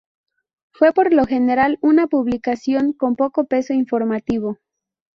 Fue 0.71 0.93
por 0.93 1.13
lo 1.13 1.27
general 1.27 1.77
una 1.79 2.07
publicación 2.07 2.91
con 2.91 3.15
poco 3.15 3.45
peso 3.45 3.73
informativo. 3.73 4.57